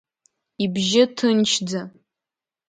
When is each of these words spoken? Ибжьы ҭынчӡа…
Ибжьы 0.63 1.03
ҭынчӡа… 1.15 1.81